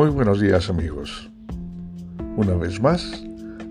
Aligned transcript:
Muy 0.00 0.08
buenos 0.08 0.40
días 0.40 0.70
amigos. 0.70 1.30
Una 2.34 2.54
vez 2.54 2.80
más, 2.80 3.22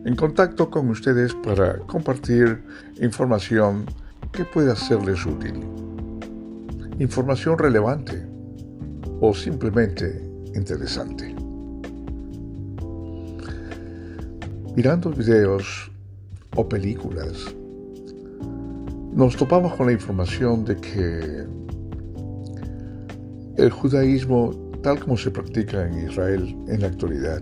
en 0.05 0.15
contacto 0.15 0.69
con 0.69 0.87
ustedes 0.89 1.33
para 1.33 1.79
compartir 1.79 2.63
información 3.01 3.85
que 4.31 4.45
pueda 4.45 4.75
serles 4.75 5.25
útil. 5.25 5.59
Información 6.99 7.57
relevante 7.57 8.27
o 9.21 9.33
simplemente 9.33 10.23
interesante. 10.53 11.33
Mirando 14.75 15.09
videos 15.09 15.91
o 16.55 16.69
películas, 16.69 17.43
nos 19.13 19.35
topamos 19.35 19.73
con 19.73 19.87
la 19.87 19.93
información 19.93 20.63
de 20.63 20.75
que 20.75 21.47
el 23.57 23.71
judaísmo 23.71 24.68
tal 24.81 24.99
como 24.99 25.17
se 25.17 25.31
practica 25.31 25.85
en 25.85 26.09
Israel 26.09 26.55
en 26.67 26.81
la 26.81 26.87
actualidad. 26.87 27.41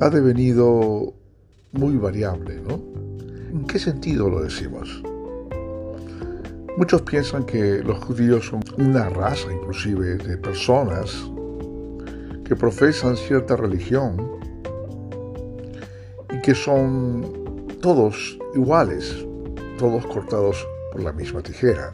Ha 0.00 0.10
devenido 0.10 1.14
muy 1.72 1.96
variable, 1.96 2.60
¿no? 2.60 2.80
¿En 3.50 3.64
qué 3.66 3.78
sentido 3.78 4.28
lo 4.28 4.42
decimos? 4.42 5.02
Muchos 6.76 7.02
piensan 7.02 7.44
que 7.44 7.82
los 7.82 8.02
judíos 8.04 8.46
son 8.46 8.62
una 8.78 9.08
raza 9.10 9.52
inclusive 9.52 10.16
de 10.16 10.38
personas 10.38 11.30
que 12.44 12.56
profesan 12.56 13.16
cierta 13.16 13.56
religión 13.56 14.16
y 16.32 16.40
que 16.40 16.54
son 16.54 17.66
todos 17.82 18.38
iguales, 18.54 19.26
todos 19.78 20.06
cortados 20.06 20.66
por 20.92 21.02
la 21.02 21.12
misma 21.12 21.42
tijera. 21.42 21.92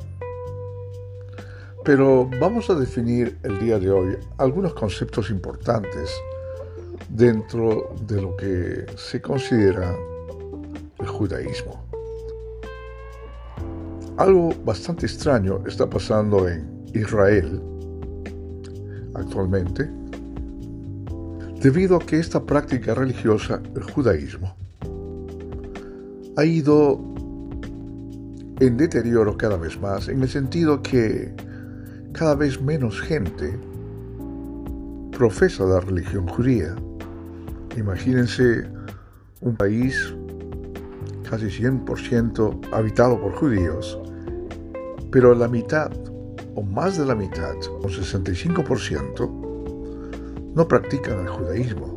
Pero 1.88 2.28
vamos 2.38 2.68
a 2.68 2.74
definir 2.74 3.38
el 3.44 3.58
día 3.60 3.78
de 3.78 3.90
hoy 3.90 4.14
algunos 4.36 4.74
conceptos 4.74 5.30
importantes 5.30 6.10
dentro 7.08 7.94
de 8.06 8.20
lo 8.20 8.36
que 8.36 8.84
se 8.94 9.22
considera 9.22 9.96
el 10.98 11.06
judaísmo. 11.06 11.82
Algo 14.18 14.50
bastante 14.66 15.06
extraño 15.06 15.62
está 15.66 15.88
pasando 15.88 16.46
en 16.46 16.68
Israel 16.92 17.58
actualmente 19.14 19.88
debido 21.62 21.96
a 21.96 22.00
que 22.00 22.18
esta 22.18 22.44
práctica 22.44 22.92
religiosa, 22.92 23.62
el 23.74 23.82
judaísmo, 23.84 24.54
ha 26.36 26.44
ido 26.44 27.00
en 28.60 28.76
deterioro 28.76 29.38
cada 29.38 29.56
vez 29.56 29.80
más 29.80 30.10
en 30.10 30.20
el 30.20 30.28
sentido 30.28 30.82
que 30.82 31.47
cada 32.18 32.34
vez 32.34 32.60
menos 32.60 33.00
gente 33.00 33.56
profesa 35.16 35.64
la 35.64 35.78
religión 35.78 36.26
judía. 36.26 36.74
Imagínense 37.76 38.64
un 39.40 39.54
país 39.54 40.12
casi 41.30 41.46
100% 41.46 42.58
habitado 42.72 43.20
por 43.20 43.36
judíos, 43.36 44.00
pero 45.12 45.32
la 45.32 45.46
mitad 45.46 45.92
o 46.56 46.62
más 46.62 46.98
de 46.98 47.06
la 47.06 47.14
mitad, 47.14 47.54
un 47.80 47.88
65%, 47.88 49.30
no 50.56 50.66
practican 50.66 51.20
el 51.20 51.28
judaísmo. 51.28 51.96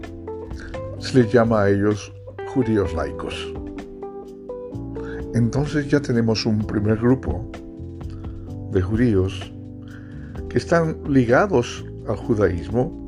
Se 1.00 1.18
les 1.18 1.34
llama 1.34 1.64
a 1.64 1.70
ellos 1.72 2.14
judíos 2.54 2.94
laicos. 2.94 3.52
Entonces 5.34 5.90
ya 5.90 6.00
tenemos 6.00 6.46
un 6.46 6.60
primer 6.60 6.98
grupo 6.98 7.50
de 8.72 8.84
judíos 8.84 9.52
que 10.52 10.58
están 10.58 10.98
ligados 11.08 11.86
al 12.10 12.18
judaísmo 12.18 13.06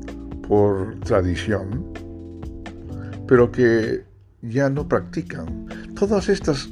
por 0.48 0.98
tradición, 1.02 1.86
pero 3.28 3.52
que 3.52 4.06
ya 4.42 4.70
no 4.70 4.88
practican. 4.88 5.68
Todas 5.94 6.30
estas 6.30 6.70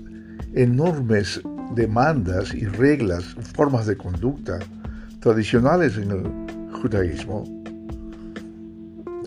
enormes 0.54 1.42
demandas 1.76 2.54
y 2.54 2.66
reglas, 2.66 3.36
formas 3.54 3.86
de 3.86 3.98
conducta 3.98 4.60
tradicionales 5.20 5.98
en 5.98 6.12
el 6.12 6.72
judaísmo, 6.81 7.44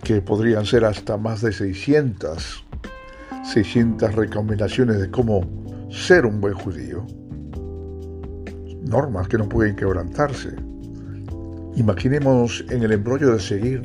que 0.03 0.22
podrían 0.22 0.65
ser 0.65 0.87
hasta 0.87 1.19
más 1.19 1.43
de 1.43 1.53
600, 1.53 2.65
600 3.53 4.15
recomendaciones 4.15 4.99
de 4.99 5.10
cómo 5.10 5.43
ser 5.91 6.25
un 6.25 6.41
buen 6.41 6.54
judío, 6.54 7.06
normas 8.87 9.28
que 9.28 9.37
no 9.37 9.47
pueden 9.47 9.77
quebrantarse. 9.77 10.73
Imaginemos 11.76 12.64
en 12.70 12.84
el 12.84 12.92
embrollo 12.92 13.32
de 13.32 13.40
seguir 13.40 13.82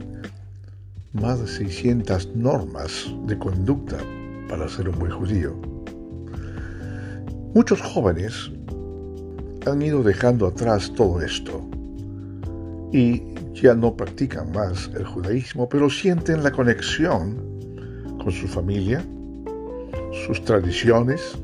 más 1.14 1.40
de 1.40 1.48
600 1.48 2.36
normas 2.36 3.12
de 3.26 3.38
conducta 3.40 3.98
para 4.48 4.70
ser 4.70 4.90
un 4.90 5.00
buen 5.00 5.12
judío. 5.12 5.60
Muchos 7.56 7.82
jóvenes 7.82 8.52
han 9.66 9.82
ido 9.82 10.04
dejando 10.04 10.46
atrás 10.46 10.94
todo 10.96 11.20
esto 11.20 11.68
y 12.94 13.24
ya 13.54 13.74
no 13.74 13.98
practican 13.98 14.52
más 14.52 14.92
el 14.96 15.06
judaísmo, 15.06 15.68
pero 15.68 15.90
sienten 15.90 16.44
la 16.44 16.52
conexión 16.52 17.38
con 18.24 18.32
su 18.32 18.48
familia, 18.48 19.04
sus 20.28 20.44
tradiciones, 20.46 21.40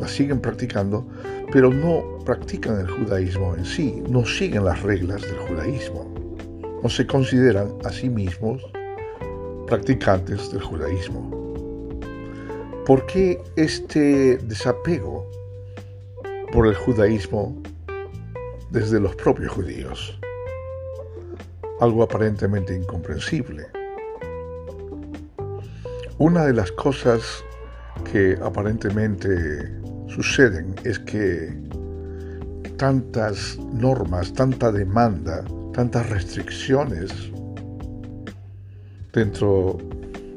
las 0.00 0.10
siguen 0.10 0.40
practicando, 0.40 1.06
pero 1.52 1.70
no 1.70 2.18
practican 2.24 2.80
el 2.80 2.90
judaísmo 2.90 3.54
en 3.54 3.66
sí, 3.66 4.02
no 4.08 4.24
siguen 4.24 4.64
las 4.64 4.80
reglas 4.82 5.20
del 5.20 5.36
judaísmo, 5.36 6.10
no 6.82 6.88
se 6.88 7.06
consideran 7.06 7.74
a 7.84 7.90
sí 7.90 8.08
mismos 8.08 8.64
practicantes 9.66 10.50
del 10.50 10.62
judaísmo. 10.62 11.30
¿Por 12.86 13.04
qué 13.04 13.40
este 13.56 14.38
desapego 14.38 15.30
por 16.52 16.66
el 16.66 16.74
judaísmo 16.74 17.62
desde 18.70 18.98
los 18.98 19.14
propios 19.14 19.52
judíos? 19.52 20.18
Algo 21.80 22.02
aparentemente 22.02 22.74
incomprensible. 22.74 23.66
Una 26.16 26.46
de 26.46 26.54
las 26.54 26.72
cosas 26.72 27.44
que 28.10 28.38
aparentemente 28.42 29.81
suceden 30.14 30.74
es 30.84 30.98
que 30.98 31.52
tantas 32.76 33.58
normas, 33.72 34.32
tanta 34.32 34.70
demanda, 34.70 35.44
tantas 35.72 36.08
restricciones 36.10 37.12
dentro 39.12 39.78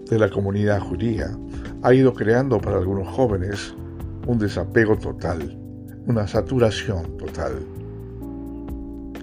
de 0.09 0.19
la 0.19 0.29
comunidad 0.29 0.79
judía 0.79 1.35
ha 1.83 1.93
ido 1.93 2.13
creando 2.13 2.59
para 2.59 2.77
algunos 2.77 3.07
jóvenes 3.07 3.73
un 4.27 4.39
desapego 4.39 4.97
total, 4.97 5.57
una 6.07 6.27
saturación 6.27 7.17
total. 7.17 7.53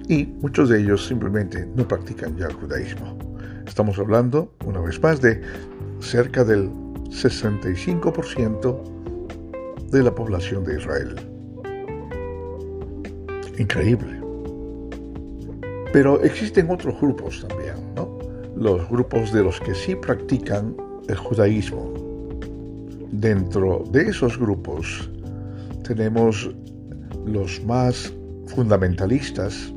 Y 0.08 0.26
muchos 0.26 0.68
de 0.68 0.80
ellos 0.80 1.06
simplemente 1.06 1.66
no 1.76 1.86
practican 1.86 2.36
ya 2.36 2.46
el 2.46 2.54
judaísmo. 2.54 3.16
Estamos 3.66 3.98
hablando, 3.98 4.52
una 4.66 4.80
vez 4.80 5.00
más, 5.02 5.20
de 5.20 5.40
cerca 6.00 6.44
del 6.44 6.68
65% 7.08 9.01
de 9.92 10.02
la 10.02 10.14
población 10.14 10.64
de 10.64 10.78
Israel. 10.78 11.14
Increíble. 13.58 14.20
Pero 15.92 16.22
existen 16.22 16.70
otros 16.70 16.98
grupos 16.98 17.46
también, 17.46 17.74
¿no? 17.94 18.18
Los 18.56 18.88
grupos 18.88 19.32
de 19.32 19.42
los 19.42 19.60
que 19.60 19.74
sí 19.74 19.94
practican 19.94 20.74
el 21.08 21.16
judaísmo. 21.16 21.92
Dentro 23.10 23.84
de 23.92 24.08
esos 24.08 24.38
grupos 24.38 25.10
tenemos 25.86 26.50
los 27.26 27.62
más 27.64 28.12
fundamentalistas, 28.46 29.72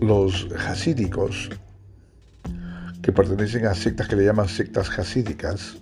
los 0.00 0.48
hasídicos, 0.66 1.50
que 3.02 3.12
pertenecen 3.12 3.66
a 3.66 3.74
sectas 3.74 4.08
que 4.08 4.16
le 4.16 4.24
llaman 4.24 4.48
sectas 4.48 4.88
hasídicas, 4.98 5.78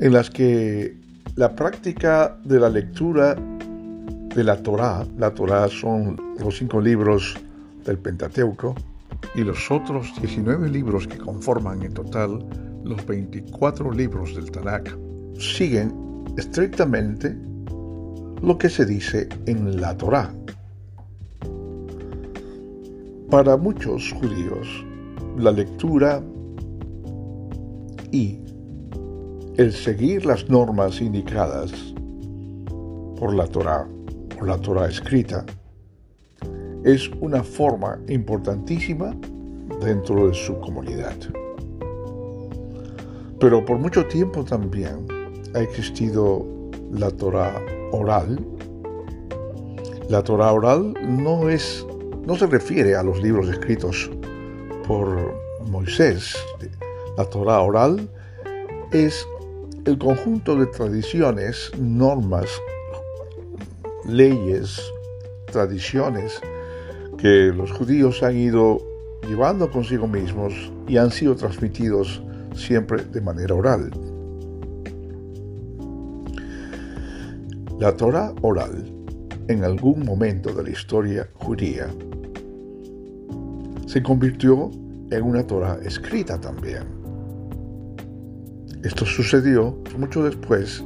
en 0.00 0.12
las 0.12 0.30
que 0.30 0.96
la 1.34 1.54
práctica 1.54 2.38
de 2.44 2.60
la 2.60 2.68
lectura 2.68 3.34
de 3.34 4.44
la 4.44 4.56
Torá, 4.62 5.06
la 5.16 5.32
Torá 5.34 5.68
son 5.68 6.16
los 6.38 6.58
cinco 6.58 6.80
libros 6.80 7.36
del 7.84 7.98
Pentateuco 7.98 8.74
y 9.34 9.42
los 9.42 9.70
otros 9.70 10.12
19 10.20 10.68
libros 10.68 11.06
que 11.08 11.18
conforman 11.18 11.82
en 11.82 11.94
total 11.94 12.44
los 12.84 13.04
24 13.06 13.90
libros 13.92 14.36
del 14.36 14.50
Tanakh, 14.50 14.96
siguen 15.38 15.92
estrictamente 16.36 17.36
lo 18.42 18.56
que 18.56 18.68
se 18.68 18.86
dice 18.86 19.28
en 19.46 19.80
la 19.80 19.96
Torá. 19.96 20.32
Para 23.30 23.56
muchos 23.56 24.12
judíos, 24.12 24.84
la 25.36 25.50
lectura 25.50 26.22
y 28.10 28.38
el 29.58 29.72
seguir 29.72 30.24
las 30.24 30.48
normas 30.48 31.00
indicadas 31.00 31.72
por 33.18 33.34
la 33.34 33.44
Torá, 33.48 33.88
por 34.36 34.46
la 34.46 34.56
Torá 34.56 34.86
escrita, 34.86 35.44
es 36.84 37.10
una 37.20 37.42
forma 37.42 37.98
importantísima 38.06 39.16
dentro 39.80 40.28
de 40.28 40.34
su 40.34 40.60
comunidad. 40.60 41.16
Pero 43.40 43.64
por 43.64 43.78
mucho 43.78 44.06
tiempo 44.06 44.44
también 44.44 45.08
ha 45.54 45.60
existido 45.60 46.46
la 46.92 47.10
Torah 47.10 47.60
oral. 47.90 48.38
La 50.08 50.22
Torah 50.22 50.52
oral 50.52 50.94
no 51.04 51.48
es 51.48 51.84
no 52.24 52.36
se 52.36 52.46
refiere 52.46 52.94
a 52.94 53.02
los 53.02 53.20
libros 53.20 53.48
escritos 53.48 54.08
por 54.86 55.34
Moisés. 55.68 56.36
La 57.16 57.24
Torah 57.24 57.60
oral 57.60 58.08
es 58.92 59.26
el 59.88 59.96
conjunto 59.96 60.54
de 60.54 60.66
tradiciones, 60.66 61.72
normas, 61.78 62.46
leyes, 64.06 64.78
tradiciones 65.50 66.42
que 67.16 67.50
los 67.56 67.72
judíos 67.72 68.22
han 68.22 68.36
ido 68.36 68.82
llevando 69.26 69.70
consigo 69.70 70.06
mismos 70.06 70.52
y 70.86 70.98
han 70.98 71.10
sido 71.10 71.34
transmitidos 71.36 72.22
siempre 72.54 73.02
de 73.02 73.20
manera 73.22 73.54
oral. 73.54 73.90
La 77.80 77.96
Torah 77.96 78.34
oral, 78.42 78.92
en 79.48 79.64
algún 79.64 80.04
momento 80.04 80.52
de 80.52 80.64
la 80.64 80.70
historia 80.70 81.30
judía, 81.32 81.88
se 83.86 84.02
convirtió 84.02 84.70
en 85.10 85.22
una 85.22 85.46
Torah 85.46 85.78
escrita 85.82 86.38
también. 86.38 86.97
Esto 88.82 89.04
sucedió 89.04 89.76
mucho 89.98 90.22
después 90.22 90.84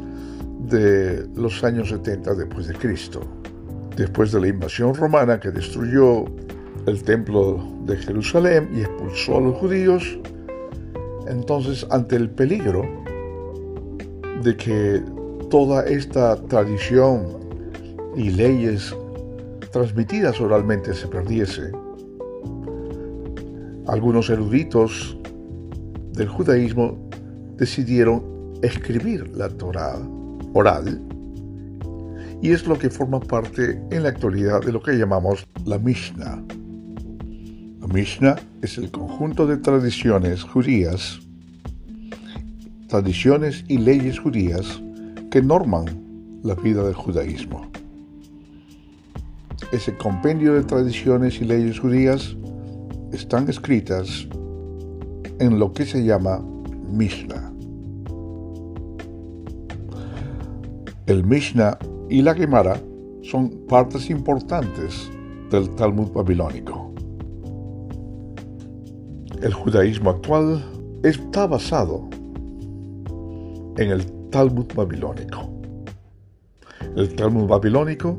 de 0.68 1.26
los 1.34 1.62
años 1.62 1.90
70 1.90 2.34
después 2.34 2.66
de 2.66 2.74
Cristo, 2.74 3.20
después 3.96 4.32
de 4.32 4.40
la 4.40 4.48
invasión 4.48 4.94
romana 4.94 5.38
que 5.38 5.50
destruyó 5.50 6.24
el 6.86 7.02
templo 7.02 7.62
de 7.84 7.96
Jerusalén 7.96 8.70
y 8.74 8.80
expulsó 8.80 9.36
a 9.36 9.40
los 9.42 9.56
judíos, 9.58 10.18
entonces 11.28 11.86
ante 11.90 12.16
el 12.16 12.30
peligro 12.30 12.88
de 14.42 14.56
que 14.56 15.02
toda 15.50 15.84
esta 15.84 16.36
tradición 16.46 17.26
y 18.16 18.30
leyes 18.30 18.96
transmitidas 19.70 20.40
oralmente 20.40 20.94
se 20.94 21.08
perdiese, 21.08 21.72
algunos 23.86 24.30
eruditos 24.30 25.18
del 26.12 26.28
judaísmo 26.28 27.01
decidieron 27.62 28.24
escribir 28.60 29.28
la 29.36 29.48
Torá 29.48 29.96
oral 30.52 31.00
y 32.42 32.50
es 32.50 32.66
lo 32.66 32.76
que 32.76 32.90
forma 32.90 33.20
parte 33.20 33.80
en 33.92 34.02
la 34.02 34.08
actualidad 34.08 34.62
de 34.62 34.72
lo 34.72 34.82
que 34.82 34.94
llamamos 34.94 35.46
la 35.64 35.78
Mishnah. 35.78 36.42
La 37.80 37.86
Mishnah 37.86 38.34
es 38.62 38.78
el 38.78 38.90
conjunto 38.90 39.46
de 39.46 39.58
tradiciones 39.58 40.42
judías, 40.42 41.20
tradiciones 42.88 43.64
y 43.68 43.78
leyes 43.78 44.18
judías 44.18 44.82
que 45.30 45.40
norman 45.40 45.86
la 46.42 46.56
vida 46.56 46.82
del 46.82 46.94
judaísmo. 46.94 47.70
Ese 49.70 49.96
compendio 49.96 50.54
de 50.54 50.64
tradiciones 50.64 51.40
y 51.40 51.44
leyes 51.44 51.78
judías 51.78 52.36
están 53.12 53.48
escritas 53.48 54.26
en 55.38 55.60
lo 55.60 55.72
que 55.72 55.86
se 55.86 56.02
llama 56.02 56.44
Mishnah. 56.92 57.51
El 61.06 61.24
Mishnah 61.24 61.76
y 62.08 62.22
la 62.22 62.32
Gemara 62.32 62.80
son 63.22 63.50
partes 63.68 64.08
importantes 64.08 65.10
del 65.50 65.68
Talmud 65.74 66.12
babilónico. 66.12 66.94
El 69.42 69.52
judaísmo 69.52 70.10
actual 70.10 70.64
está 71.02 71.48
basado 71.48 72.08
en 73.78 73.90
el 73.90 74.06
Talmud 74.30 74.66
babilónico. 74.76 75.50
El 76.94 77.12
Talmud 77.16 77.48
babilónico 77.48 78.16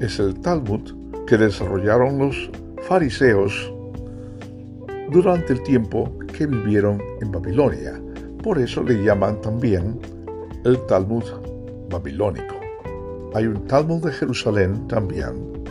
es 0.00 0.20
el 0.20 0.38
Talmud 0.40 0.82
que 1.26 1.36
desarrollaron 1.36 2.18
los 2.18 2.48
fariseos 2.82 3.72
durante 5.10 5.54
el 5.54 5.62
tiempo 5.64 6.16
que 6.32 6.46
vivieron 6.46 7.02
en 7.20 7.32
Babilonia. 7.32 8.00
Por 8.44 8.60
eso 8.60 8.84
le 8.84 9.02
llaman 9.02 9.40
también 9.40 9.98
el 10.64 10.78
Talmud 10.86 11.24
babilónico. 11.88 12.56
Hay 13.34 13.46
un 13.46 13.66
Talmud 13.66 14.04
de 14.04 14.12
Jerusalén 14.12 14.86
también, 14.88 15.62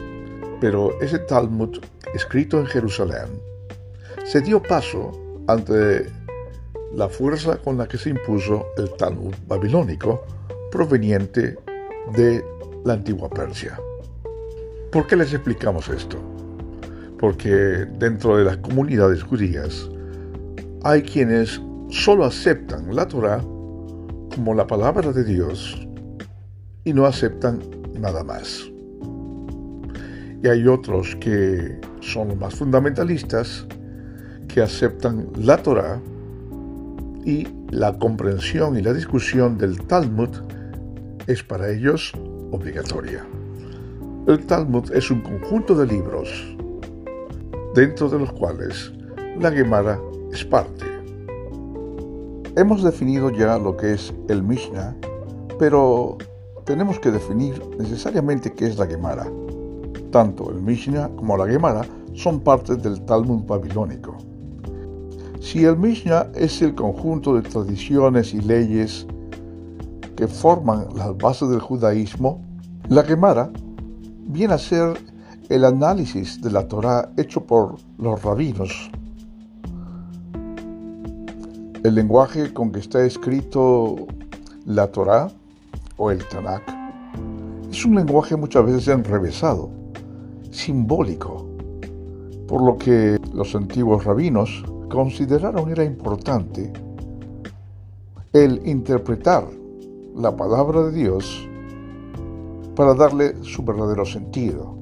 pero 0.62 1.00
ese 1.02 1.20
Talmud 1.20 1.80
escrito 2.14 2.60
en 2.60 2.66
Jerusalén 2.68 3.28
se 4.26 4.42
dio 4.42 4.62
paso 4.62 5.12
ante 5.48 6.10
la 6.94 7.10
fuerza 7.10 7.58
con 7.58 7.78
la 7.78 7.88
que 7.88 7.98
se 7.98 8.10
impuso 8.10 8.68
el 8.78 8.90
Talmud 8.92 9.34
babilónico 9.48 10.24
proveniente 10.72 11.58
de 12.16 12.44
la 12.86 12.94
antigua 12.94 13.30
Persia. 13.30 13.80
¿Por 14.92 15.08
qué 15.08 15.16
les 15.16 15.34
explicamos 15.34 15.90
esto? 15.90 16.18
Porque 17.20 17.50
dentro 17.98 18.38
de 18.38 18.46
las 18.46 18.58
comunidades 18.58 19.24
judías 19.24 19.90
hay 20.84 21.02
quienes 21.02 21.62
solo 21.90 22.26
aceptan 22.26 22.96
la 22.96 23.08
Torah 23.08 23.40
como 24.34 24.54
la 24.54 24.68
palabra 24.68 25.12
de 25.12 25.24
Dios 25.24 25.86
y 26.86 26.94
no 26.94 27.06
aceptan 27.06 27.60
nada 28.00 28.24
más. 28.24 28.72
Y 30.42 30.48
hay 30.48 30.68
otros 30.68 31.16
que 31.18 31.82
son 32.00 32.38
más 32.40 32.56
fundamentalistas 32.56 33.66
que 34.48 34.62
aceptan 34.62 35.28
la 35.36 35.58
Torah 35.58 36.00
y 37.26 37.48
la 37.72 37.98
comprensión 37.98 38.78
y 38.78 38.82
la 38.82 38.94
discusión 38.94 39.58
del 39.58 39.82
Talmud 39.88 40.30
es 41.26 41.44
para 41.44 41.72
ellos 41.72 42.14
obligatoria. 42.52 43.26
El 44.28 44.46
Talmud 44.46 44.92
es 44.92 45.10
un 45.10 45.22
conjunto 45.22 45.76
de 45.76 45.88
libros 45.88 46.56
dentro 47.74 48.08
de 48.08 48.20
los 48.20 48.32
cuales 48.32 48.94
la 49.40 49.52
Gemara 49.52 50.00
es 50.32 50.46
parte. 50.46 50.86
Hemos 52.56 52.84
definido 52.84 53.32
ya 53.32 53.58
lo 53.58 53.76
que 53.76 53.94
es 53.94 54.14
el 54.30 54.44
Mishnah, 54.44 54.96
pero 55.60 56.18
tenemos 56.66 57.00
que 57.00 57.12
definir 57.12 57.62
necesariamente 57.78 58.52
qué 58.52 58.66
es 58.66 58.78
la 58.78 58.88
Gemara. 58.88 59.28
Tanto 60.12 60.50
el 60.50 60.62
Mishnah 60.62 61.10
como 61.16 61.38
la 61.38 61.48
Gemara 61.48 61.86
son 62.14 62.40
partes 62.40 62.82
del 62.82 63.02
Talmud 63.02 63.44
babilónico. 63.46 64.18
Si 65.40 65.64
el 65.64 65.78
Mishnah 65.78 66.28
es 66.34 66.62
el 66.62 66.74
conjunto 66.74 67.36
de 67.36 67.44
tradiciones 67.44 68.34
y 68.34 68.42
leyes 68.42 69.06
que 70.16 70.28
forman 70.28 70.88
las 70.96 71.16
bases 71.18 71.50
del 71.50 71.60
judaísmo, 71.60 72.42
la 72.90 73.04
Gemara 73.04 73.52
viene 74.28 74.56
a 74.56 74.58
ser 74.58 74.98
el 75.50 75.66
análisis 75.66 76.42
de 76.42 76.50
la 76.50 76.68
Torah 76.68 77.12
hecho 77.18 77.46
por 77.46 77.76
los 78.00 78.24
rabinos. 78.24 78.90
El 81.84 81.94
lenguaje 81.94 82.52
con 82.52 82.72
que 82.72 82.80
está 82.80 83.06
escrito 83.06 84.08
la 84.66 84.88
Torah 84.88 85.30
o 85.98 86.12
el 86.12 86.26
Tanakh 86.28 86.64
es 87.72 87.86
un 87.86 87.96
lenguaje 87.96 88.36
muchas 88.36 88.66
veces 88.66 88.88
enrevesado, 88.88 89.70
simbólico, 90.52 91.46
por 92.48 92.64
lo 92.64 92.78
que 92.78 93.18
los 93.34 93.54
antiguos 93.56 94.06
rabinos 94.06 94.64
consideraron 94.90 95.70
era 95.70 95.84
importante 95.84 96.72
el 98.34 98.62
interpretar 98.66 99.46
la 100.16 100.36
palabra 100.36 100.84
de 100.84 100.92
Dios 100.92 101.50
para 102.76 102.94
darle 102.94 103.36
su 103.44 103.64
verdadero 103.64 104.06
sentido. 104.06 104.76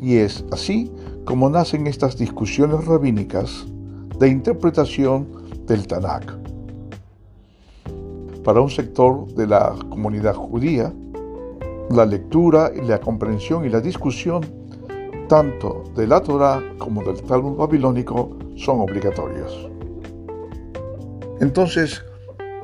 Y 0.00 0.16
es 0.16 0.44
así 0.52 0.92
como 1.24 1.48
nacen 1.48 1.86
estas 1.86 2.16
discusiones 2.16 2.84
rabínicas 2.84 3.66
de 4.18 4.28
interpretación 4.28 5.28
del 5.66 5.86
Tanakh 5.86 6.41
para 8.44 8.60
un 8.60 8.70
sector 8.70 9.26
de 9.34 9.46
la 9.46 9.74
comunidad 9.88 10.34
judía, 10.34 10.92
la 11.90 12.06
lectura 12.06 12.72
y 12.74 12.80
la 12.82 12.98
comprensión 12.98 13.64
y 13.64 13.68
la 13.68 13.80
discusión 13.80 14.42
tanto 15.28 15.84
de 15.96 16.06
la 16.06 16.20
Torah 16.20 16.62
como 16.78 17.02
del 17.02 17.22
Talmud 17.22 17.56
babilónico 17.56 18.36
son 18.56 18.80
obligatorios. 18.80 19.68
Entonces, 21.40 22.04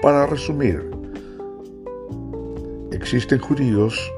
para 0.02 0.26
resumir, 0.26 0.90
existen 2.92 3.38
judíos 3.38 4.12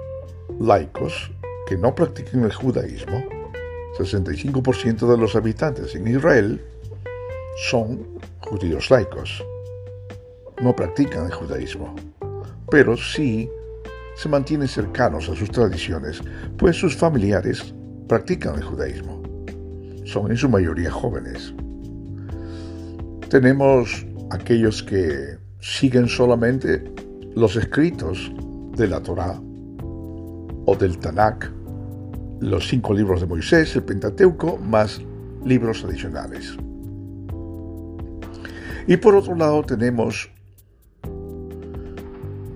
laicos 0.58 1.30
que 1.66 1.76
no 1.76 1.94
practican 1.94 2.44
el 2.44 2.52
judaísmo. 2.52 3.22
65% 3.98 5.06
de 5.06 5.16
los 5.16 5.36
habitantes 5.36 5.94
en 5.94 6.08
Israel 6.08 6.64
son 7.70 8.06
judíos 8.40 8.90
laicos 8.90 9.44
no 10.62 10.74
practican 10.74 11.26
el 11.26 11.32
judaísmo, 11.32 11.94
pero 12.70 12.96
sí 12.96 13.48
se 14.16 14.28
mantienen 14.28 14.68
cercanos 14.68 15.28
a 15.28 15.34
sus 15.34 15.50
tradiciones, 15.50 16.20
pues 16.58 16.76
sus 16.76 16.96
familiares 16.96 17.74
practican 18.08 18.56
el 18.56 18.64
judaísmo. 18.64 19.22
Son 20.04 20.30
en 20.30 20.36
su 20.36 20.48
mayoría 20.48 20.90
jóvenes. 20.90 21.54
Tenemos 23.28 24.06
aquellos 24.30 24.82
que 24.82 25.38
siguen 25.60 26.08
solamente 26.08 26.84
los 27.34 27.56
escritos 27.56 28.32
de 28.76 28.88
la 28.88 29.00
Torá 29.02 29.40
o 30.66 30.76
del 30.78 30.98
Tanakh, 30.98 31.50
los 32.40 32.68
cinco 32.68 32.92
libros 32.92 33.20
de 33.20 33.26
Moisés, 33.26 33.74
el 33.76 33.84
Pentateuco, 33.84 34.56
más 34.58 35.00
libros 35.44 35.84
adicionales. 35.84 36.56
Y 38.86 38.96
por 38.96 39.14
otro 39.14 39.34
lado 39.36 39.62
tenemos 39.62 40.30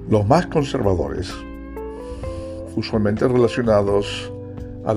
los 0.08 0.26
más 0.26 0.46
conservadores, 0.46 1.32
usualmente 2.76 3.26
relacionados 3.26 4.30
a, 4.84 4.94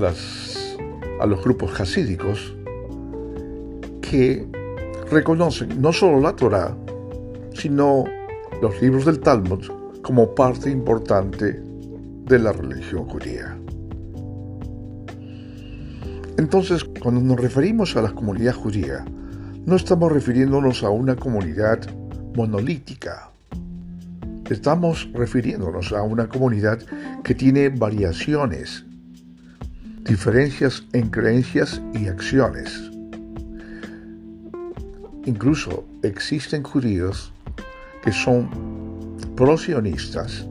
los 1.26 1.44
grupos 1.44 1.80
hasídicos, 1.80 2.54
que 4.02 4.46
reconocen 5.10 5.80
no 5.80 5.92
solo 5.92 6.20
la 6.20 6.34
Torá, 6.34 6.76
sino 7.54 8.04
los 8.60 8.80
libros 8.82 9.04
del 9.04 9.20
Talmud 9.20 9.66
como 10.02 10.34
parte 10.34 10.70
importante 10.70 11.60
de 12.24 12.38
la 12.38 12.52
religión 12.52 13.04
judía. 13.06 13.56
Entonces, 16.36 16.84
cuando 17.02 17.20
nos 17.20 17.40
referimos 17.40 17.96
a 17.96 18.02
la 18.02 18.12
comunidad 18.12 18.54
judía, 18.54 19.04
no 19.66 19.76
estamos 19.76 20.12
refiriéndonos 20.12 20.84
a 20.84 20.90
una 20.90 21.16
comunidad 21.16 21.80
monolítica. 22.36 23.32
Estamos 24.50 25.10
refiriéndonos 25.12 25.92
a 25.92 26.02
una 26.02 26.26
comunidad 26.26 26.78
que 27.22 27.34
tiene 27.34 27.68
variaciones, 27.68 28.82
diferencias 30.04 30.84
en 30.94 31.10
creencias 31.10 31.82
y 31.92 32.08
acciones. 32.08 32.90
Incluso 35.26 35.84
existen 36.02 36.62
judíos 36.62 37.30
que 38.02 38.10
son 38.10 38.48
prosionistas, 39.36 40.46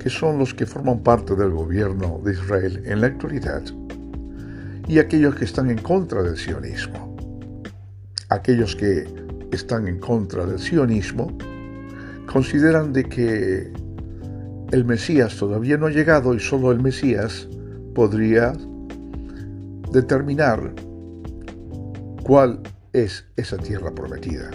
que 0.00 0.10
son 0.10 0.38
los 0.38 0.52
que 0.52 0.66
forman 0.66 0.98
parte 0.98 1.36
del 1.36 1.50
gobierno 1.50 2.20
de 2.24 2.32
Israel 2.32 2.82
en 2.84 3.00
la 3.00 3.06
actualidad 3.06 3.62
y 4.88 4.98
aquellos 4.98 5.36
que 5.36 5.44
están 5.44 5.70
en 5.70 5.78
contra 5.78 6.20
del 6.24 6.36
sionismo. 6.36 7.16
Aquellos 8.28 8.74
que 8.74 9.06
están 9.52 9.86
en 9.86 10.00
contra 10.00 10.44
del 10.46 10.58
sionismo 10.58 11.38
consideran 12.30 12.92
de 12.92 13.04
que 13.04 13.72
el 14.70 14.84
Mesías 14.84 15.36
todavía 15.36 15.76
no 15.76 15.86
ha 15.86 15.90
llegado 15.90 16.32
y 16.32 16.38
solo 16.38 16.70
el 16.70 16.80
Mesías 16.80 17.48
podría 17.92 18.52
determinar 19.90 20.72
cuál 22.22 22.60
es 22.92 23.26
esa 23.36 23.56
tierra 23.56 23.92
prometida. 23.92 24.48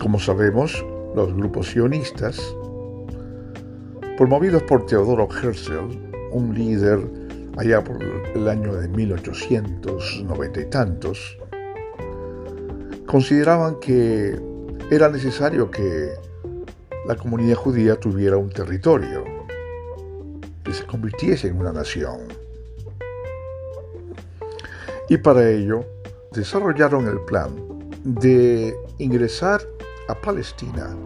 Como 0.00 0.18
sabemos, 0.18 0.84
los 1.14 1.32
grupos 1.34 1.68
sionistas, 1.68 2.40
promovidos 4.16 4.64
por 4.64 4.86
Teodoro 4.86 5.28
Herzl, 5.30 5.96
un 6.32 6.52
líder 6.52 6.98
allá 7.58 7.84
por 7.84 8.02
el 8.02 8.48
año 8.48 8.74
de 8.74 8.88
1890 8.88 10.60
y 10.60 10.64
tantos, 10.64 11.38
consideraban 13.06 13.78
que 13.78 14.49
era 14.90 15.08
necesario 15.08 15.70
que 15.70 16.10
la 17.06 17.14
comunidad 17.14 17.54
judía 17.54 17.94
tuviera 17.94 18.36
un 18.36 18.50
territorio, 18.50 19.24
que 20.64 20.72
se 20.72 20.84
convirtiese 20.84 21.46
en 21.46 21.58
una 21.58 21.72
nación. 21.72 22.22
Y 25.08 25.16
para 25.18 25.48
ello 25.48 25.84
desarrollaron 26.32 27.06
el 27.06 27.20
plan 27.20 27.50
de 28.04 28.74
ingresar 28.98 29.60
a 30.08 30.14
Palestina 30.14 30.96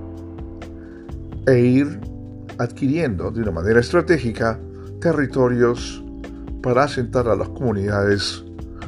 e 1.47 1.59
ir 1.59 2.01
adquiriendo 2.59 3.31
de 3.31 3.43
una 3.43 3.51
manera 3.51 3.81
estratégica 3.81 4.59
territorios 5.01 6.03
para 6.63 6.85
asentar 6.85 7.29
a 7.29 7.37
las 7.37 7.51
comunidades 7.51 8.45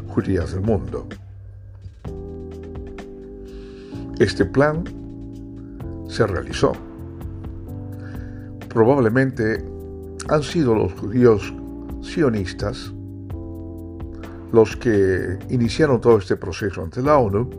judías 0.09 0.53
del 0.53 0.63
mundo. 0.63 1.07
Este 4.19 4.45
plan 4.45 4.85
se 6.09 6.27
realizó. 6.27 6.73
Probablemente 8.69 9.65
han 10.29 10.43
sido 10.43 10.75
los 10.75 10.93
judíos 10.95 11.53
sionistas 12.03 12.93
los 14.53 14.77
que 14.77 15.39
iniciaron 15.51 16.01
todo 16.01 16.19
este 16.19 16.37
proceso 16.37 16.83
ante 16.83 17.03
la 17.03 17.19
ONU 17.19 17.51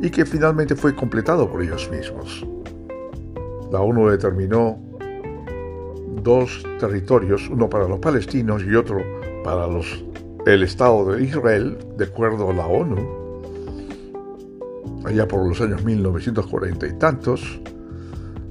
y 0.00 0.10
que 0.10 0.26
finalmente 0.26 0.76
fue 0.76 0.94
completado 0.94 1.48
por 1.48 1.62
ellos 1.62 1.88
mismos. 1.90 2.46
La 3.72 3.80
ONU 3.80 4.08
determinó 4.08 4.78
dos 6.22 6.64
territorios, 6.78 7.48
uno 7.48 7.70
para 7.70 7.88
los 7.88 7.98
palestinos 7.98 8.62
y 8.62 8.74
otro 8.74 8.98
para 9.42 9.66
los, 9.66 10.04
el 10.46 10.62
Estado 10.62 11.12
de 11.12 11.24
Israel, 11.24 11.78
de 11.96 12.04
acuerdo 12.04 12.50
a 12.50 12.54
la 12.54 12.66
ONU, 12.66 13.17
allá 15.08 15.26
por 15.26 15.46
los 15.46 15.60
años 15.60 15.84
1940 15.84 16.86
y 16.86 16.92
tantos, 16.98 17.60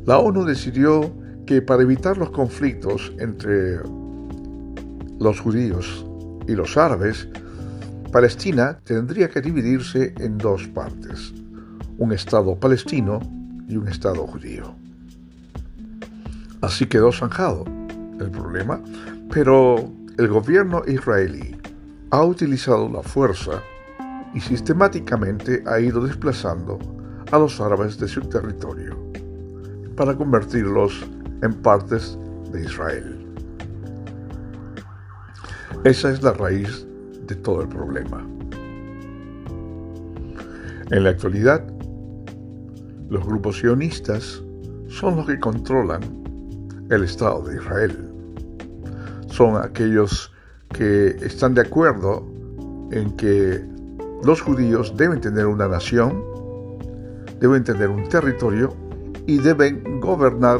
la 0.06 0.18
ONU 0.18 0.44
decidió 0.44 1.12
que 1.46 1.62
para 1.62 1.84
evitar 1.84 2.18
los 2.18 2.32
conflictos 2.32 3.14
entre 3.20 3.78
los 5.20 5.40
judíos 5.40 6.06
y 6.48 6.54
los 6.54 6.76
árabes, 6.76 7.28
Palestina 8.12 8.80
tendría 8.84 9.30
que 9.30 9.42
dividirse 9.42 10.14
en 10.18 10.38
dos 10.38 10.68
partes, 10.68 11.34
un 11.98 12.12
Estado 12.12 12.56
palestino 12.56 13.20
y 13.68 13.78
un 13.78 13.88
Estado 13.88 14.26
judío. 14.26 14.74
Así 16.62 16.88
quedó 16.88 17.12
zanjado 17.12 17.66
el 18.20 18.32
problema, 18.32 18.82
pero 19.32 19.92
el 20.18 20.28
gobierno 20.28 20.82
israelí 20.88 21.56
ha 22.10 22.24
utilizado 22.24 22.90
la 22.90 23.04
fuerza 23.04 23.62
y 24.34 24.40
sistemáticamente 24.40 25.64
ha 25.66 25.80
ido 25.80 26.06
desplazando 26.06 26.80
a 27.32 27.38
los 27.40 27.60
árabes 27.60 27.98
de 27.98 28.08
su 28.08 28.22
territorio 28.22 28.98
para 29.96 30.16
convertirlos 30.16 31.06
en 31.42 31.54
partes 31.54 32.18
de 32.52 32.64
Israel. 32.64 33.26
Esa 35.84 36.12
es 36.12 36.24
la 36.24 36.34
raíz 36.34 36.88
de 37.28 37.36
todo 37.36 37.62
el 37.62 37.68
problema. 37.68 38.26
En 40.92 41.04
la 41.04 41.10
actualidad, 41.10 41.64
los 43.10 43.26
grupos 43.26 43.60
sionistas 43.60 44.42
son 44.88 45.18
los 45.18 45.28
que 45.28 45.40
controlan 45.40 46.02
el 46.90 47.04
Estado 47.04 47.44
de 47.44 47.58
Israel. 47.58 48.10
Son 49.28 49.62
aquellos 49.62 50.34
que 50.70 51.10
están 51.22 51.54
de 51.54 51.62
acuerdo 51.62 52.26
en 52.92 53.16
que 53.18 53.77
los 54.24 54.42
judíos 54.42 54.96
deben 54.98 55.22
tener 55.22 55.46
una 55.46 55.68
nación, 55.68 56.24
deben 57.40 57.64
tener 57.64 57.90
un 57.90 58.08
territorio 58.10 58.74
y 59.26 59.38
deben 59.38 60.00
gobernar 60.00 60.60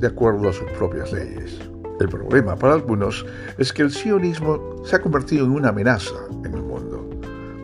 de 0.00 0.06
acuerdo 0.06 0.48
a 0.48 0.52
sus 0.52 0.70
propias 0.72 1.12
leyes. 1.12 1.58
El 2.00 2.08
problema 2.08 2.56
para 2.56 2.74
algunos 2.74 3.26
es 3.58 3.72
que 3.72 3.82
el 3.82 3.90
sionismo 3.90 4.76
se 4.84 4.96
ha 4.96 5.02
convertido 5.02 5.44
en 5.44 5.52
una 5.52 5.70
amenaza 5.70 6.14
en 6.44 6.54
el 6.54 6.62
mundo, 6.62 7.08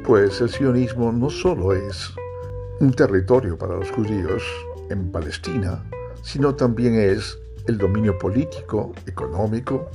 pues 0.05 0.41
el 0.41 0.49
sionismo 0.49 1.13
no 1.13 1.31
solo 1.31 1.73
es 1.73 2.13
un 2.81 2.93
territorio 2.93 3.57
para 3.57 3.77
los 3.77 3.91
judíos 3.93 4.43
en 4.91 5.11
Palestina, 5.11 5.83
sino 6.23 6.55
también 6.55 6.97
es 6.97 7.39
el 7.67 7.79
dominio 7.79 8.19
político, 8.19 8.93
económico, 9.07 9.89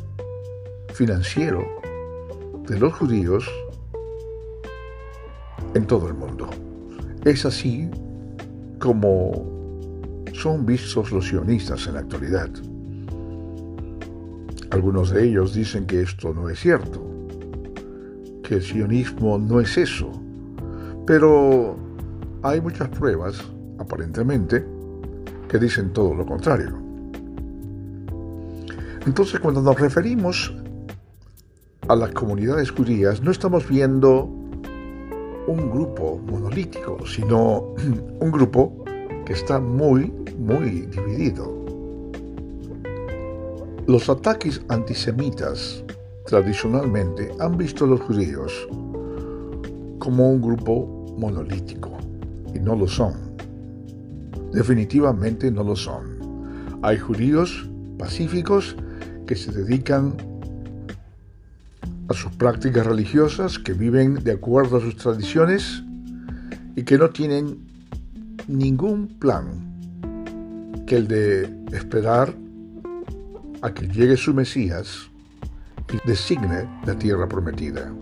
financiero 0.93 1.65
de 2.67 2.79
los 2.79 2.93
judíos 2.93 3.49
en 5.73 5.85
todo 5.85 6.07
el 6.07 6.13
mundo. 6.13 6.49
Es 7.25 7.45
así 7.45 7.89
como 8.79 9.59
son 10.33 10.65
vistos 10.65 11.11
los 11.11 11.27
sionistas 11.27 11.85
en 11.87 11.95
la 11.95 11.99
actualidad. 11.99 12.49
Algunos 14.71 15.09
de 15.09 15.25
ellos 15.25 15.53
dicen 15.53 15.85
que 15.85 16.01
esto 16.01 16.33
no 16.33 16.49
es 16.49 16.59
cierto, 16.59 17.05
que 18.43 18.55
el 18.55 18.61
sionismo 18.61 19.37
no 19.37 19.59
es 19.59 19.77
eso, 19.77 20.11
pero 21.05 21.75
hay 22.41 22.61
muchas 22.61 22.87
pruebas, 22.89 23.43
aparentemente, 23.79 24.65
que 25.49 25.57
dicen 25.57 25.91
todo 25.91 26.13
lo 26.13 26.25
contrario. 26.25 26.77
Entonces, 29.05 29.39
cuando 29.39 29.61
nos 29.61 29.79
referimos 29.79 30.53
a 31.87 31.95
las 31.95 32.11
comunidades 32.11 32.71
judías, 32.71 33.21
no 33.21 33.31
estamos 33.31 33.67
viendo 33.67 34.38
un 35.49 35.71
grupo 35.71 36.19
monolítico, 36.27 37.05
sino 37.07 37.73
un 38.19 38.31
grupo 38.31 38.83
que 39.25 39.33
está 39.33 39.59
muy, 39.59 40.13
muy 40.37 40.87
dividido. 40.87 41.57
Los 43.87 44.07
ataques 44.09 44.61
antisemitas 44.67 45.83
tradicionalmente 46.27 47.31
han 47.39 47.57
visto 47.57 47.85
a 47.85 47.87
los 47.87 48.01
judíos 48.01 48.67
como 49.97 50.29
un 50.29 50.41
grupo 50.41 51.15
monolítico 51.17 51.97
y 52.53 52.59
no 52.59 52.75
lo 52.75 52.87
son. 52.87 53.13
Definitivamente 54.53 55.49
no 55.49 55.63
lo 55.63 55.75
son. 55.75 56.19
Hay 56.83 56.97
judíos 56.99 57.67
pacíficos 57.97 58.75
que 59.25 59.35
se 59.35 59.51
dedican 59.51 60.15
a 62.09 62.13
sus 62.13 62.31
prácticas 62.33 62.85
religiosas, 62.85 63.59
que 63.59 63.73
viven 63.73 64.15
de 64.15 64.31
acuerdo 64.31 64.77
a 64.77 64.81
sus 64.81 64.97
tradiciones 64.97 65.83
y 66.75 66.83
que 66.83 66.97
no 66.97 67.11
tienen 67.11 67.59
ningún 68.47 69.07
plan 69.19 69.69
que 70.87 70.97
el 70.97 71.07
de 71.07 71.55
esperar 71.71 72.33
a 73.61 73.73
que 73.73 73.87
llegue 73.87 74.17
su 74.17 74.33
Mesías 74.33 75.09
y 75.93 76.07
designe 76.07 76.67
la 76.85 76.97
tierra 76.97 77.27
prometida. 77.29 77.93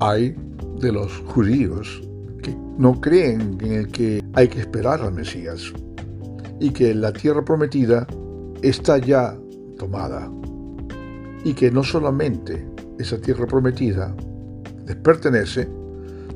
Hay 0.00 0.34
de 0.80 0.92
los 0.92 1.12
judíos 1.26 2.02
que 2.42 2.56
no 2.76 3.00
creen 3.00 3.58
en 3.60 3.72
el 3.72 3.88
que 3.88 4.24
hay 4.32 4.48
que 4.48 4.60
esperar 4.60 5.00
al 5.00 5.12
Mesías 5.12 5.72
y 6.58 6.70
que 6.70 6.92
la 6.92 7.12
tierra 7.12 7.44
prometida 7.44 8.06
está 8.62 8.98
ya 8.98 9.36
tomada 9.78 10.28
y 11.44 11.54
que 11.54 11.70
no 11.70 11.82
solamente 11.82 12.66
esa 12.98 13.18
tierra 13.18 13.46
prometida 13.46 14.14
les 14.86 14.96
pertenece, 14.96 15.68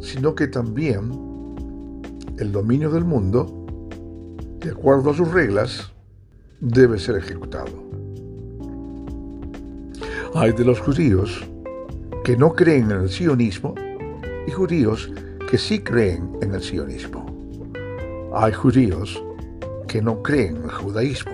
sino 0.01 0.35
que 0.35 0.49
también 0.49 1.11
el 2.39 2.53
dominio 2.53 2.91
del 2.91 3.05
mundo, 3.05 3.67
de 4.61 4.71
acuerdo 4.71 5.11
a 5.11 5.15
sus 5.15 5.31
reglas, 5.31 5.93
debe 6.61 6.99
ser 6.99 7.17
ejecutado. 7.17 7.85
Hay 10.35 10.53
de 10.53 10.65
los 10.65 10.81
judíos 10.81 11.47
que 12.25 12.37
no 12.37 12.55
creen 12.55 12.91
en 12.91 13.03
el 13.03 13.09
sionismo 13.09 13.75
y 14.47 14.51
judíos 14.51 15.11
que 15.51 15.59
sí 15.59 15.81
creen 15.81 16.33
en 16.41 16.55
el 16.55 16.63
sionismo. 16.63 17.27
Hay 18.35 18.53
judíos 18.53 19.23
que 19.87 20.03
no 20.03 20.23
creen 20.23 20.57
en 20.57 20.65
el 20.65 20.71
judaísmo. 20.71 21.33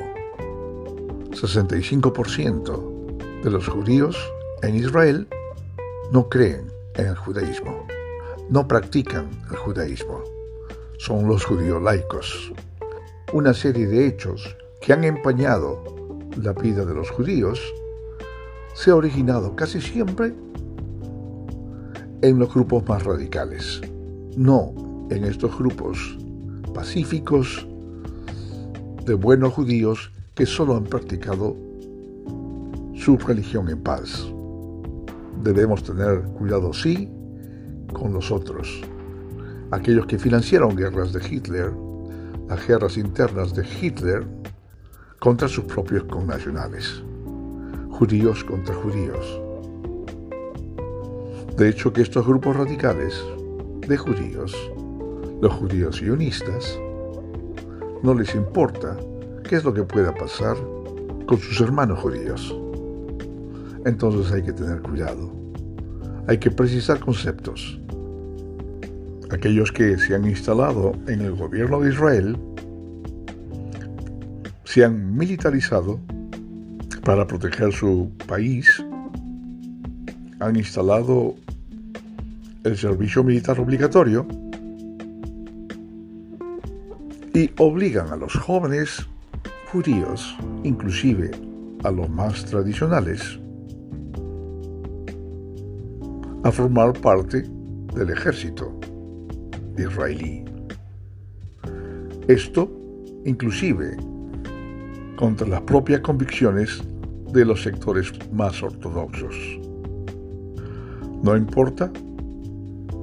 65% 1.31 2.90
de 3.43 3.51
los 3.51 3.69
judíos 3.69 4.17
en 4.63 4.77
Israel 4.77 5.27
no 6.13 6.29
creen 6.29 6.71
en 6.97 7.07
el 7.07 7.17
judaísmo, 7.17 7.87
no 8.51 8.69
practican 8.69 9.31
el 9.51 9.57
judaísmo. 9.57 10.23
Son 10.99 11.27
los 11.27 11.45
judíos 11.45 11.83
laicos. 11.83 12.53
Una 13.33 13.55
serie 13.55 13.87
de 13.87 14.07
hechos 14.07 14.57
que 14.83 14.93
han 14.93 15.05
empañado 15.05 15.83
la 16.37 16.53
vida 16.53 16.85
de 16.85 16.95
los 16.95 17.11
judíos 17.11 17.61
se 18.75 18.91
ha 18.91 18.97
originado 18.97 19.57
casi 19.57 19.81
siempre 19.81 20.35
en 22.23 22.39
los 22.39 22.53
grupos 22.53 22.87
más 22.87 23.05
radicales, 23.05 23.81
no 24.37 24.75
en 25.11 25.25
estos 25.25 25.57
grupos 25.59 26.19
pacíficos 26.75 27.67
de 29.05 29.15
buenos 29.15 29.55
judíos 29.55 30.13
que 30.35 30.45
solo 30.45 30.77
han 30.77 30.85
practicado 30.85 31.57
su 33.01 33.17
religión 33.17 33.71
en 33.71 33.83
paz. 33.83 34.31
Debemos 35.43 35.83
tener 35.83 36.21
cuidado, 36.39 36.71
sí, 36.75 37.11
con 37.95 38.13
los 38.13 38.31
otros, 38.31 38.83
aquellos 39.71 40.05
que 40.05 40.19
financiaron 40.19 40.77
guerras 40.77 41.15
de 41.15 41.27
Hitler, 41.27 41.73
las 42.47 42.67
guerras 42.67 42.99
internas 42.99 43.55
de 43.55 43.65
Hitler 43.67 44.27
contra 45.19 45.49
sus 45.49 45.65
propios 45.65 46.05
connacionales, 46.05 47.03
judíos 47.89 48.45
contra 48.45 48.75
judíos. 48.75 49.41
De 51.57 51.71
hecho, 51.71 51.95
que 51.95 52.03
estos 52.03 52.27
grupos 52.27 52.55
radicales 52.55 53.19
de 53.89 53.97
judíos, 53.97 54.55
los 55.41 55.55
judíos 55.55 55.97
sionistas, 55.97 56.79
no 58.03 58.13
les 58.13 58.35
importa 58.35 58.95
qué 59.49 59.57
es 59.57 59.65
lo 59.65 59.73
que 59.73 59.85
pueda 59.85 60.13
pasar 60.13 60.59
con 61.27 61.39
sus 61.39 61.63
hermanos 61.63 61.99
judíos. 62.01 62.60
Entonces 63.85 64.33
hay 64.33 64.43
que 64.43 64.53
tener 64.53 64.81
cuidado. 64.83 65.33
Hay 66.27 66.39
que 66.39 66.51
precisar 66.51 67.01
conceptos. 67.01 67.81
Aquellos 69.31 69.73
que 69.73 69.97
se 69.97 70.15
han 70.15 70.27
instalado 70.27 70.93
en 71.07 71.21
el 71.23 71.35
gobierno 71.35 71.81
de 71.81 71.91
Israel 71.91 72.37
se 74.65 74.85
han 74.85 75.17
militarizado 75.17 75.99
para 77.05 77.27
proteger 77.27 77.73
su 77.73 78.11
país, 78.29 78.85
han 80.39 80.57
instalado 80.57 81.35
el 82.65 82.77
servicio 82.77 83.25
militar 83.25 83.59
obligatorio 83.59 84.27
y 87.35 87.51
obligan 87.59 88.13
a 88.13 88.17
los 88.17 88.35
jóvenes 88.35 89.07
judíos, 89.73 90.37
inclusive 90.63 91.31
a 91.85 91.91
los 91.91 92.11
más 92.11 92.45
tradicionales, 92.45 93.41
a 96.43 96.51
formar 96.51 96.93
parte 96.95 97.45
del 97.95 98.11
ejército 98.11 98.79
israelí. 99.77 100.45
Esto 102.29 102.71
inclusive 103.25 103.97
contra 105.17 105.47
las 105.47 105.61
propias 105.63 106.01
convicciones 106.01 106.83
de 107.33 107.45
los 107.45 107.63
sectores 107.63 108.13
más 108.33 108.63
ortodoxos. 108.63 109.37
No 111.23 111.37
importa 111.37 111.93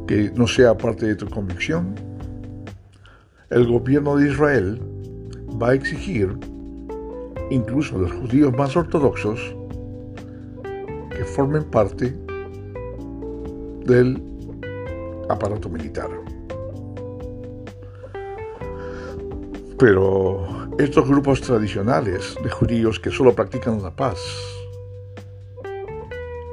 que 0.07 0.31
no 0.35 0.47
sea 0.47 0.75
parte 0.75 1.05
de 1.05 1.15
tu 1.15 1.27
convicción, 1.27 1.93
el 3.49 3.67
gobierno 3.67 4.15
de 4.15 4.29
Israel 4.29 4.81
va 5.61 5.69
a 5.69 5.73
exigir, 5.75 6.35
incluso 7.51 7.95
a 7.95 7.99
los 7.99 8.11
judíos 8.13 8.51
más 8.57 8.75
ortodoxos, 8.75 9.55
que 11.11 11.23
formen 11.23 11.63
parte 11.65 12.26
del 13.87 14.21
aparato 15.29 15.69
militar. 15.69 16.09
Pero 19.79 20.67
estos 20.77 21.07
grupos 21.07 21.41
tradicionales 21.41 22.35
de 22.43 22.49
judíos 22.49 22.99
que 22.99 23.11
solo 23.11 23.33
practican 23.33 23.81
la 23.81 23.95
paz 23.95 24.19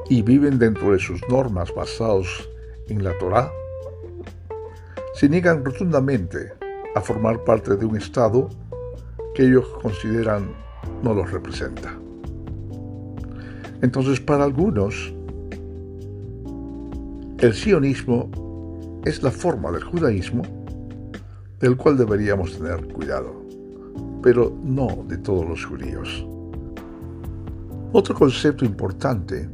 y 0.08 0.22
viven 0.22 0.58
dentro 0.58 0.92
de 0.92 0.98
sus 0.98 1.20
normas 1.28 1.74
basados 1.74 2.48
en 2.88 3.02
la 3.02 3.16
Torá, 3.18 3.50
se 5.14 5.28
niegan 5.28 5.64
rotundamente 5.64 6.52
a 6.94 7.00
formar 7.00 7.42
parte 7.44 7.76
de 7.76 7.86
un 7.86 7.96
Estado 7.96 8.48
que 9.34 9.44
ellos 9.44 9.66
consideran 9.82 10.54
no 11.02 11.14
los 11.14 11.30
representa. 11.30 11.98
Entonces, 13.80 14.20
para 14.20 14.44
algunos, 14.44 15.13
el 17.44 17.52
sionismo 17.52 18.30
es 19.04 19.22
la 19.22 19.30
forma 19.30 19.70
del 19.70 19.84
judaísmo 19.84 20.42
del 21.60 21.76
cual 21.76 21.98
deberíamos 21.98 22.56
tener 22.56 22.88
cuidado, 22.88 23.34
pero 24.22 24.56
no 24.64 25.04
de 25.08 25.18
todos 25.18 25.46
los 25.46 25.62
judíos. 25.62 26.26
Otro 27.92 28.14
concepto 28.14 28.64
importante, 28.64 29.46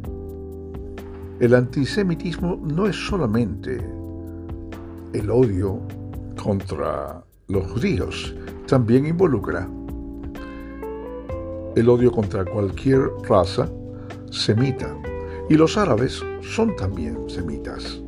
el 1.40 1.52
antisemitismo 1.52 2.60
no 2.62 2.86
es 2.86 2.94
solamente 2.94 3.84
el 5.12 5.28
odio 5.28 5.80
contra 6.40 7.24
los 7.48 7.72
judíos 7.72 8.36
también 8.68 9.04
involucra 9.04 9.68
el 11.74 11.88
odio 11.88 12.12
contra 12.12 12.44
cualquier 12.44 13.00
raza 13.28 13.68
semita. 14.30 15.09
Y 15.50 15.56
los 15.56 15.76
árabes 15.76 16.22
son 16.42 16.76
también 16.76 17.28
semitas. 17.28 18.00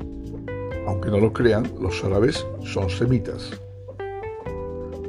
Aunque 0.87 1.11
no 1.11 1.18
lo 1.18 1.33
crean, 1.33 1.68
los 1.81 2.05
árabes 2.05 2.46
son 2.64 2.88
semitas. 2.88 3.50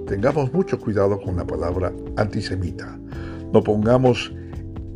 Tengamos 0.07 0.51
mucho 0.51 0.79
cuidado 0.79 1.21
con 1.21 1.35
la 1.35 1.45
palabra 1.45 1.93
antisemita. 2.17 2.97
No 3.53 3.63
pongamos 3.63 4.33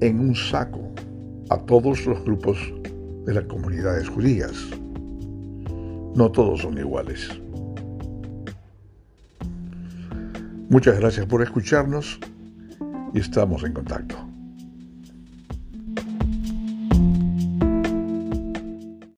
en 0.02 0.20
un 0.20 0.34
saco 0.34 0.92
a 1.52 1.60
todos 1.60 2.08
los 2.08 2.24
grupos 2.24 2.58
de 3.26 3.36
las 3.36 3.44
comunidades 3.44 4.10
judías. 4.10 4.54
No 6.16 6.32
todos 6.32 6.62
son 6.62 6.76
iguales. 6.80 7.30
Muchas 10.70 11.00
gracias 11.00 11.28
por 11.28 11.44
escucharnos 11.44 12.20
y 13.14 13.20
estamos 13.20 13.64
en 13.64 13.74
contacto. 13.74 14.27